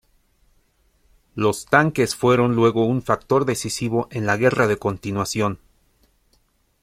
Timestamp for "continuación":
4.77-5.59